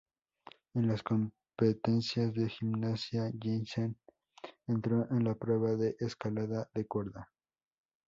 [0.73, 3.99] En las competencias de gimnasia, Jensen
[4.65, 7.29] entró en la prueba de escalada de cuerda.